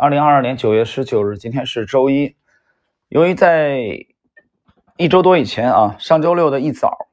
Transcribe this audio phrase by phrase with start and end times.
[0.00, 2.34] 二零二二年九月十九日，今天是周一。
[3.10, 4.06] 由于在
[4.96, 7.10] 一周多以前啊，上周六的一早，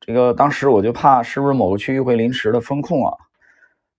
[0.00, 3.12] 这个当时我就怕是不是某个区域会临时的封控啊，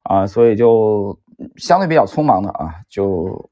[0.02, 1.20] 啊，所以就
[1.58, 3.52] 相对比较匆忙的啊，就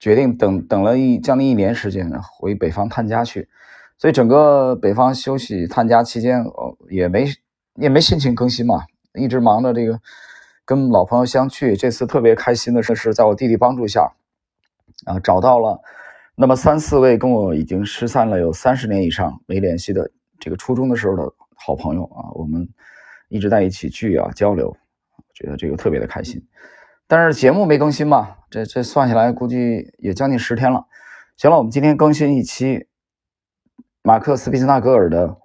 [0.00, 3.46] 决定等等了一将近一年时间回北方探家去。
[3.98, 7.26] 所以整个北方休息探家期间，呃，也没
[7.74, 10.00] 也没心情更新嘛，一直忙着这个。
[10.66, 14.12] 跟老朋友相聚，这次特别开心的是，是在我弟弟帮助下，
[15.04, 15.80] 啊，找到了
[16.34, 22.68] 那么三四位跟我已经失散了有三十年以上没联系的这个初中的时候的好朋友啊，我们
[23.28, 24.76] 一直在一起聚啊交流，
[25.32, 26.44] 觉得这个特别的开心。
[27.06, 30.84] 但是节目没更新嘛，这这算下来估计也将近十天了。
[31.36, 32.88] 行了，我们今天更新一期
[34.02, 35.36] 马克思·皮斯纳格尔的。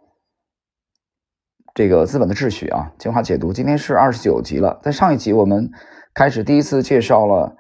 [1.74, 4.78] 这个资本的秩序啊，精华解读，今天是二十九集了。
[4.84, 5.72] 在上一集我们
[6.14, 7.56] 开始第一次介绍了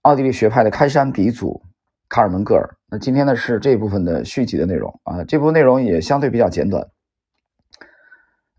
[0.00, 1.60] 奥地利学派的开山鼻祖
[2.08, 2.78] 卡尔门格尔。
[2.90, 6.88] 那今天呢是这部分的续集的内容啊，这部分内容也相对比较简短。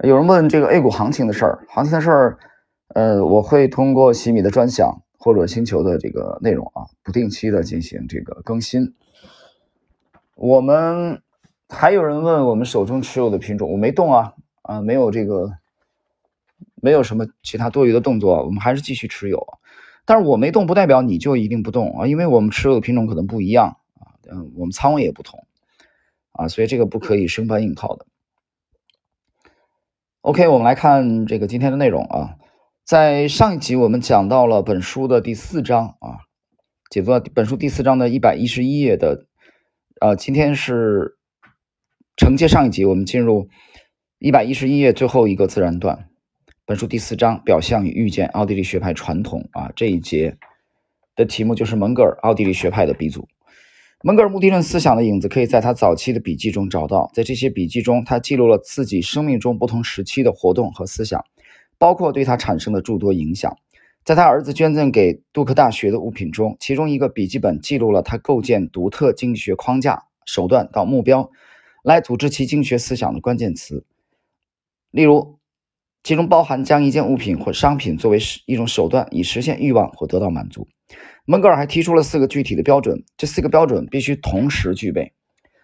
[0.04, 2.38] 有人问这个 A 股行情的事儿，行情的事儿，
[2.94, 8.94] 呃，我会通过喜米的专享或者星球的这个内容啊，不定期的进行这个更新。
[10.36, 11.24] 我们
[11.70, 14.34] 还有人问我们手中持有的品种，我没动啊。
[14.62, 15.54] 啊，没有这个，
[16.76, 19.60] 没有什么其他多余的动作，我们还是继续持有。
[20.06, 25.46] 但是我没动，不代表你就一定不动啊，因为我们持有的品种可能不一样啊，嗯，我们仓位也不同
[26.32, 28.06] 啊，所以这个不可以生搬硬套的。
[30.22, 32.36] OK，我们来看这个今天的内容啊，
[32.84, 36.26] 在上一集我们讲到了本书的第四章啊，
[36.90, 39.26] 解读本书第四章的一百一十一页的，
[40.00, 41.18] 呃，今天是
[42.18, 43.50] 承接上一集，我们进入。
[44.24, 46.08] 一百一十一页最后一个自然段，
[46.68, 50.38] 本书第四章表象与预见，奥地利学派传统啊这一节
[51.16, 53.28] 的题目就是蒙格尔，奥地利学派的鼻祖。
[54.04, 61.26] 蒙格尔目的论思想的影子可以在他早期的笔记中找到，在这些笔记中，他记录了自己生命中不同时期的活动和思想，
[61.80, 63.58] 包括对他产生的诸多影响。
[64.06, 71.32] 在他儿子捐赠给杜克大学的物品中，其中一个笔记本记录了他构建独特经济学框架手段到目标，
[71.82, 73.84] 来组织其经济学思想的关键词。
[74.92, 75.40] 例如，
[76.04, 80.68] 其中包含将一件物品或商品作为一种手段，以实现欲望或得到满足。
[81.26, 85.14] 蒙格尔还提出了四个具体的标准，这四个标准必须同时具备，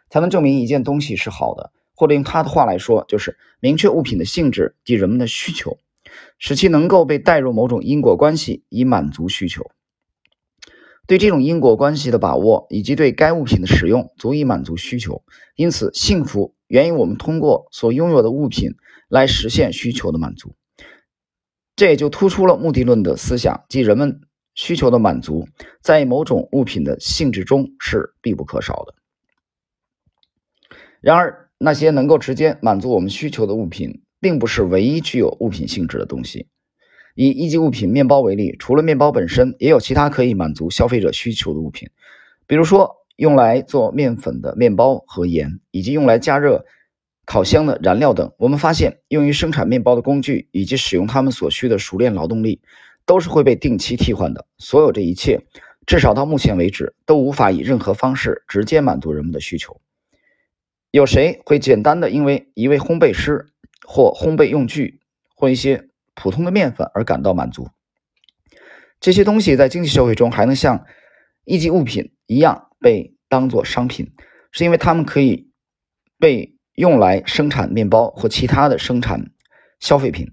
[0.10, 1.72] 才能证明一件东西是好的。
[1.94, 5.78] 或者用他的话来说，就是明确物品的性质及人们的需求，
[6.38, 9.70] 使其能够被带入某种因果关系，以满足需求。
[11.08, 15.24] 对这种因果关系的把握，以及对该物品的使用，足以满足需求。
[15.56, 18.76] 因此，幸福源于我们通过所拥有的物品。
[19.10, 20.54] 来实现需求的满足，
[21.78, 24.20] 这也就突出了目的论的思想，即人们
[24.54, 25.48] 需求的满足
[25.82, 28.94] 在某种物品的性质中是必不可少的。
[31.00, 36.50] 然而，那些能够直接满足我们需求的物品，并不是唯一具有物品性质的东西。
[37.18, 41.90] 以一级物品面包为例，除了面包本身，也有其他可以满足消费者需求的物品，
[42.46, 46.64] 比如说用来做面粉的面包和盐，以及用来加热。
[47.26, 52.62] 烤箱的燃料等，我们发现用于生产面包的工具以及使用它们所需的熟练劳动力，
[53.06, 54.46] 都是会被定期替换的。
[54.60, 55.42] 所有这一切，
[55.86, 59.82] 至少到目前为止，都无法以任何方式直接满足人们的需求。
[60.92, 63.48] 有谁会简单的因为一位烘焙师
[63.86, 65.02] 或烘焙用具
[65.36, 67.70] 或一些普通的面粉而感到满足？
[69.00, 70.86] 这些东西在经济社会中还能像
[71.46, 74.12] 一级物品一样被当作商品，
[74.52, 75.50] 是因为它们可以
[76.20, 76.54] 被。
[76.78, 79.32] 用来生产面包或其他的生产
[79.80, 80.32] 消费品，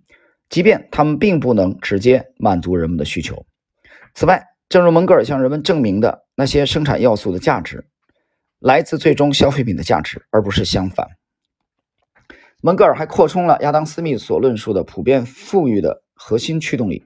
[0.50, 3.47] 即便它们并不能直接满足人们的需求。
[4.12, 7.87] 此外，正如蒙格尔向人们证明的，那些生产要素的价值
[8.59, 11.09] 来自最终消费品的价值，而不是相反。
[12.65, 17.05] 蒙格尔还扩充了亚当·斯密所论述的普遍富裕的核心驱动力，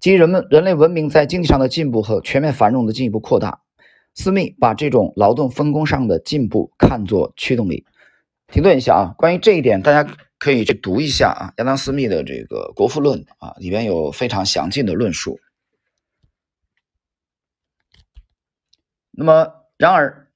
[0.00, 3.60] 即人们人类文明在经济上的进步和全面繁荣的进一步扩大。
[4.16, 7.86] 斯密把这种劳动分工上的进步看作驱动力。
[8.48, 9.14] 停顿一下啊！
[9.16, 15.38] 关于这一点，大家可以去读一下啊，亚当·斯密的这个《国富论》啊，里边有非常详尽的论述。
[19.12, 20.26] 那么，然而，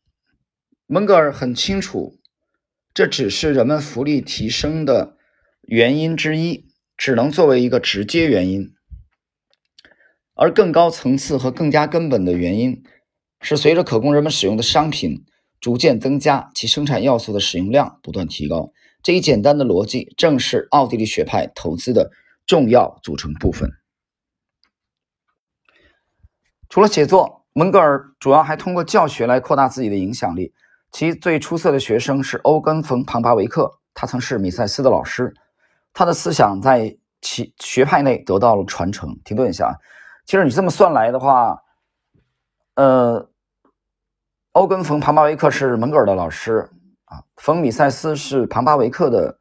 [0.86, 2.20] 蒙格尔很清楚，
[2.94, 5.16] 这只是人们福利提升的
[5.62, 6.66] 原因之一，
[6.96, 8.74] 只能作为一个直接原因，
[10.34, 12.82] 而更高层次和更加根本的原因
[13.40, 15.24] 是随着可供人们使用的商品。
[15.60, 18.72] 逐渐增加其生产要素的使用量，不断提高。
[19.00, 22.10] 这一简单的逻辑正是奥地利学派投资的
[22.46, 23.70] 重要组成部分。
[26.68, 30.52] 除了写作，蒙格尔主要还通过教学来扩大自己的影响力。
[30.92, 35.34] 其最出色的学生是欧根·冯·庞巴维克，他曾是米塞斯的老师，
[35.92, 39.18] 他的思想在其学派内得到了传承。
[39.24, 39.74] 停顿一下，
[40.26, 41.58] 其实你这么算来的话，
[42.74, 43.28] 呃，
[44.52, 46.68] 欧根·冯·庞巴维克是蒙格尔的老师
[47.06, 49.38] 啊，冯·米塞斯是庞巴维克的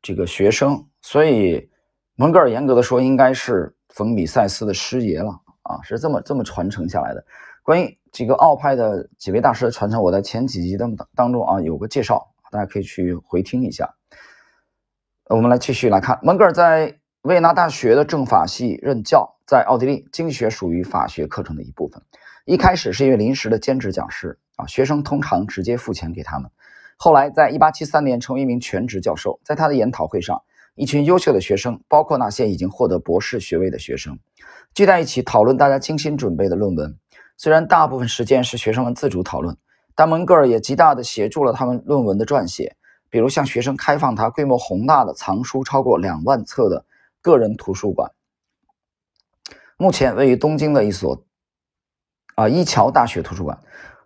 [0.00, 1.70] 这个学生，所以
[2.16, 5.38] 蒙格尔严格的说应该是冯·米塞斯的师爷了。
[5.62, 7.22] 啊，是这么这么传承下来的。
[7.62, 13.94] 关于几个奥派的几位大师的传承，我在前几集的当中啊有个介绍，大家可以去回听一下。
[15.28, 22.02] 我们来继续来看，蒙格尔在维也纳大学的政法系任教，在奥地利经济学属于法学课程的一部分。
[22.46, 26.50] 一开始是一位临时的兼职讲师啊，学生通常直接付钱给他们。
[26.96, 30.40] 后来在1873年成为一名全职教授，在他的研讨会上，
[30.74, 34.18] 一群优秀的学生，包括那些已经获得博士学位的学生。
[34.74, 36.96] 聚在一起讨论大家精心准备的论文，
[37.38, 39.56] 虽然大部分时间是学生们自主讨论，
[39.94, 42.76] 但蒙格尔也极大地协助了他们论文的撰写，
[43.08, 46.84] 比如向学生开放他规模宏大的藏书超过两万册的
[47.22, 48.10] 个人图书馆。
[49.76, 51.24] 目前位于东京的一所
[52.34, 53.58] 啊伊桥大学图书馆。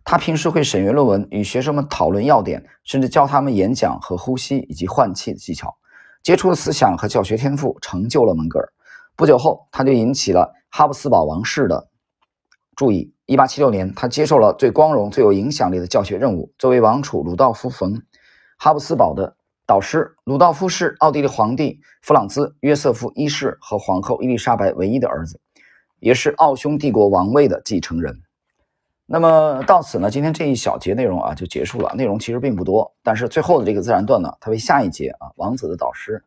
[0.04, 5.76] 他平时会审阅论文，与学生们讨论要点，甚至教他们演讲和呼吸以及换气的技巧。
[6.24, 8.72] 杰出的思想和教学天赋成就了蒙格尔。
[9.14, 11.88] 不久后，他就引起了哈布斯堡王室的
[12.76, 13.12] 注意。
[13.26, 16.52] 1876年，他接受了最光荣、最有影响力的教学任务。
[16.58, 17.94] 作为王储鲁道夫·冯·
[18.58, 19.36] 哈布斯堡的
[19.66, 25.40] 导师，鲁道夫是奥地利皇帝弗朗兹·约瑟夫一世和皇后伊丽莎白唯一的儿子，
[26.00, 28.20] 也是奥匈帝国王位的继承人。
[29.06, 31.94] 那么到此呢，今天这一小节内容啊就结束了。
[31.94, 36.22] 内容其实并不多，但是最后的这个自然段呢，它为下一节啊王子的导师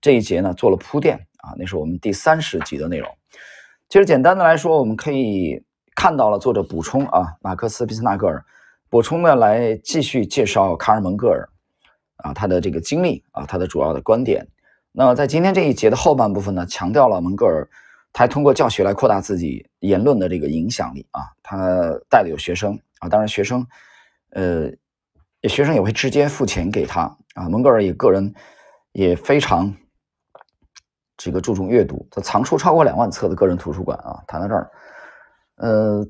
[0.00, 1.26] 这一节呢做了铺垫。
[1.38, 3.08] 啊，那是我们第三十集的内容。
[3.88, 5.62] 其实简单的来说，我们可以
[5.98, 8.44] 看到了作者补充啊，马克思·毕斯纳格尔
[8.88, 11.48] 补充的来继续介绍卡尔·蒙格尔
[12.18, 14.46] 啊他的这个经历啊，他的主要的观点。
[14.92, 17.68] 那在今天这一节的后半部分呢，强调了蒙格尔
[18.12, 21.22] 他通过教学来扩大自己言论的这个影响力啊。
[21.42, 21.58] 他
[22.08, 23.66] 带的有学生啊，当然学生
[24.30, 24.70] 呃，
[25.48, 27.48] 学生也会直接付钱给他啊。
[27.48, 28.32] 蒙格尔也个人
[28.92, 29.74] 也非常。
[31.16, 34.22] 这个注重阅读，他藏书超过两万册的个人图书馆啊。
[34.28, 34.70] 谈到这儿，
[35.58, 36.06] 呃，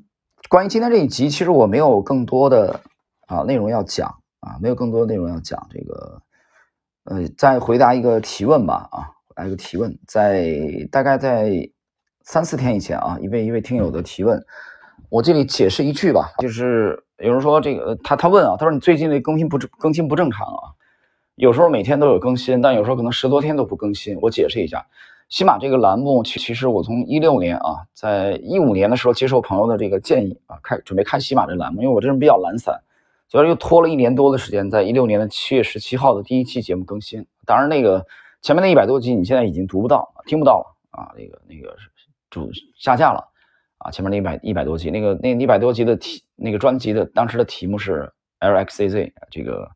[0.50, 2.80] 关于今天这一集，其实我没有更多的
[3.26, 4.08] 啊内容要讲
[4.40, 5.66] 啊，没有更多的内容要讲。
[5.70, 6.22] 这个，
[7.04, 10.54] 呃，再回答一个提问吧啊，来一个提问，在
[10.92, 11.50] 大概在
[12.24, 14.38] 三四天以前啊，一位一位听友的提问，
[15.08, 20.76] 我这里解释一句吧，就是有人说这个他他问啊，他说你最近的更新不正更新不正常啊。
[21.36, 24.18] 有时候每天都有更新，但有时候可能十多天都不更新。
[24.20, 24.86] 我解释一下，
[25.28, 32.80] 喜马这个栏目，其其实我从一六年啊，在一五年的时候接受朋友的这个建议啊，开准备开喜马这栏目，因为我这人比较懒散，
[33.28, 37.26] 所以又拖了一年多的时间，在一六年的七月十七号的第一期节目更新。
[37.44, 38.06] 当然，那个
[38.40, 41.76] 前面那一百多集你现在已经读不到、听不到了啊，那个那个
[42.30, 43.28] 主下架了
[43.78, 48.10] 啊，前面那一百一百多集，那个那一百多集的题，那个专辑的当时的题目是
[48.40, 49.70] LXZ 这个。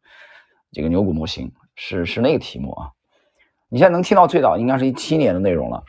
[0.75, 2.89] 这个牛股模型是是那个题目啊，
[3.73, 5.83] 你现在能听到最早应该是一七年的内容了。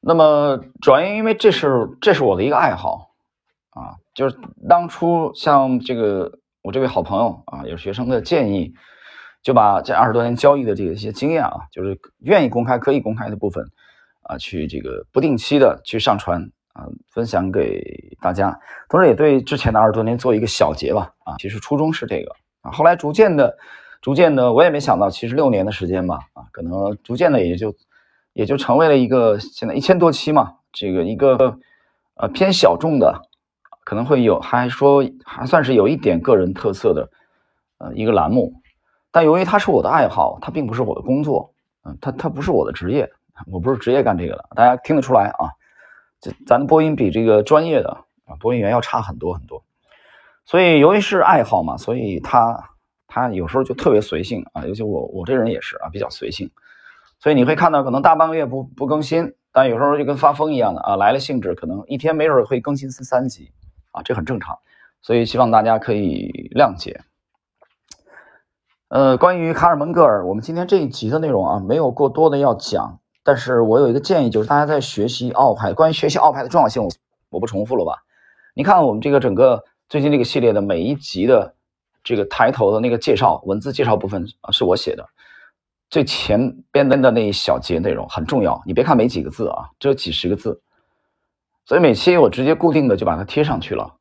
[0.00, 3.10] 那么主要因为这是这是我的一个爱好
[3.70, 4.36] 啊，就是
[4.68, 8.74] 当初像这个我这位好朋友啊，有学生的建议，
[9.44, 13.64] 就把这二十多年交易的这个一些经验啊，就是愿意公开可以公开的部分
[14.22, 17.80] 啊，去这个不定期的去上传啊，分享给
[18.20, 22.34] 大家，同时也对之前的二十多年做一个小结吧啊，其实初衷是这个。
[22.62, 23.56] 啊，后来逐渐的，
[24.04, 27.74] 逐渐的，我也没想到，其实六年的时间吧，啊，可能逐渐的也就，
[28.34, 31.58] 也就成为了一个现在一千多期嘛，这个一个
[32.16, 33.22] 呃偏小众的，
[33.82, 37.08] 可能会有还说还算是有一点个人特色的
[37.78, 38.52] 呃一个栏目，
[39.10, 41.54] 但由于它是我的爱好，它并不是我的工作，
[41.86, 43.10] 嗯，它它不是我的职业，
[43.50, 45.48] 我不是职业干这个的，大家听得出来啊，
[46.20, 49.64] 这咱的播音比这个专业的啊播音员要差很多很多。
[50.44, 52.68] 所以，由于是爱好嘛，所以他
[53.14, 54.66] 他有时候就特别随性啊。
[54.66, 56.50] 尤其我我这人也是啊，比较随性。
[57.20, 63.52] 所以你会看到，可能大半个月不不更新，但有时候就跟发疯一样的啊，来了兴致，可能一天没准会更新三三集
[63.92, 64.58] 啊，这很正常。
[65.00, 67.02] 所以希望大家可以谅解。
[68.88, 76.90] 呃，关于卡尔蒙格尔，我们今天这一集的内容啊，没有过多的要讲，但是我有一个建议，就是大家在学习奥派，关于学习奥派的重要性，我
[77.30, 78.02] 我不重复了吧？
[78.54, 79.62] 你看我们这个整个。
[79.86, 81.53] 最近这个系列的每一集的
[82.04, 85.08] 这个抬头的那个介绍文字介绍部分啊，是我写的。
[85.90, 90.60] 最前边的那一小节内容很重要，你别看没几个字啊，只有几十个字，
[91.66, 93.96] 所以每期我直接固定的就把它贴上去了。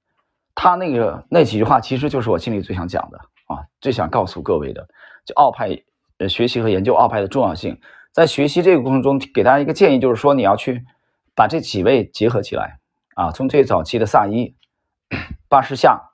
[0.56, 3.18] 他那个那几句话其实就是我心里最想讲的
[3.48, 4.88] 啊，最想告诉各位的，
[5.26, 5.84] 就奥派
[6.18, 7.80] 呃学习和研究奥派的重要性。
[8.12, 10.84] 在学习这个过程中，给大家一个建议，就是说你要去
[11.36, 12.80] 把这几位结合起来
[13.16, 14.56] 啊，从最早期的萨伊、
[15.48, 16.12] 巴士夏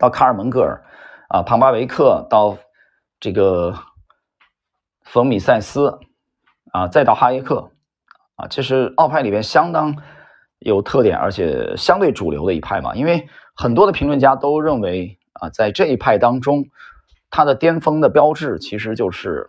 [0.00, 0.82] 到卡尔蒙格尔
[1.28, 2.58] 啊、庞巴维克到
[3.20, 3.72] 这个
[5.02, 6.00] 冯米塞斯
[6.72, 7.70] 啊，再到哈耶克
[8.34, 9.96] 啊，这是奥派里边相当
[10.58, 12.96] 有特点而且相对主流的一派嘛。
[12.96, 16.64] 因为很多的评论家都认为啊，在这一派当中，
[17.30, 19.48] 它的巅峰的标志其实就是。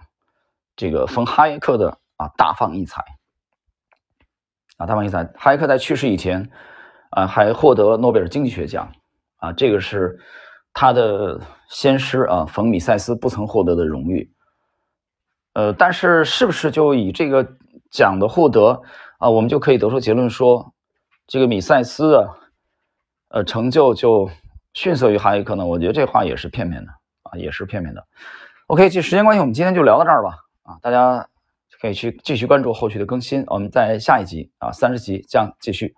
[0.78, 3.04] 这个冯哈耶克的啊大放异彩
[4.78, 6.50] 啊大放异彩，哈耶克在去世以前
[7.10, 8.90] 啊还获得诺贝尔经济学奖
[9.42, 10.18] 啊，这个是
[10.72, 14.32] 他的先师啊冯米塞斯不曾获得的荣誉。
[15.54, 17.46] 呃，但是是不是就以这个
[17.90, 18.82] 奖的获得
[19.18, 20.74] 啊，我们就可以得出结论说，
[21.28, 22.30] 这个米塞斯的
[23.30, 24.30] 呃成就就
[24.74, 25.66] 逊色于哈耶克呢？
[25.66, 26.92] 我觉得这话也是片面的
[27.24, 28.06] 啊，也是片面的。
[28.68, 30.38] OK，这时间关系，我们今天就聊到这儿吧。
[30.64, 31.28] 啊，大家
[31.82, 35.96] 可以去继续关注后续的更新，我们在下一集啊三十集这样继续。